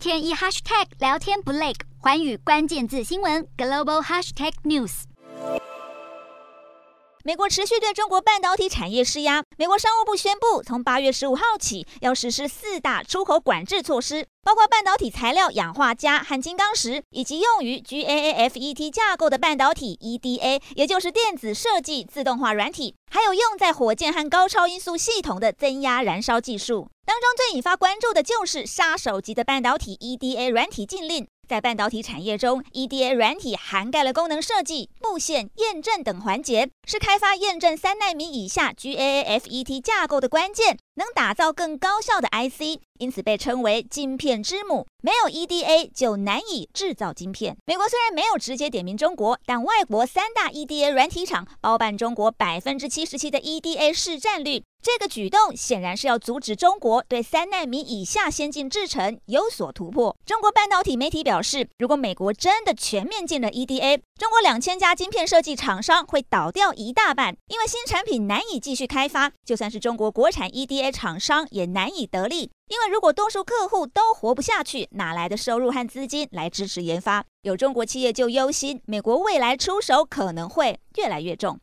[0.00, 5.02] 天一 hashtag 聊天不累，寰宇关键字新闻 global hashtag news。
[7.22, 9.44] 美国持续对中国半导体产业施压。
[9.58, 26.88] 美国商务部宣布，从八月十五号起要实施四大出口管制措施，包括半导体材料氧化镓和金刚石，以及用于 GAAFET 架构的半导体 EDA，也就是电子设计自动化软体，还有用在火箭和高超音速系统的增压燃烧技术。
[27.10, 31.26] 当中最引发关注的就是杀手级的半导体 EDA 软体禁令。
[31.50, 44.86] 在半导体产业中，EDA 软体涵盖了功能设计、布线、验证等环节，是开发验证三奈米以下 GAAFET 架构的关键，能打造更高效的 IC，因此被称为晶片之母。
[45.02, 47.56] 没有 EDA 就难以制造晶片。
[47.66, 54.62] 美国虽然没有直接点名中国，但外国三大 EDA 软体厂包办中国百分之七十七的 EDA 市占率。
[54.82, 60.16] 这个举动显然是要阻止中国对三奈米以下先进制程有所突破。
[60.24, 72.50] 中国半导体媒体表示，如果美国真的全面禁了 EDA，中国两千家晶片设计厂商会倒掉一大半，因为新产品难以继续开发，就算是中国国产 EDA 厂商也难以得利。
[72.68, 77.24] 因为如果多数客户都活不下去，哪来的收入和资金来支持研发？
[77.42, 81.58] 有中国企业就忧心，美国未来出手可能会越来越重。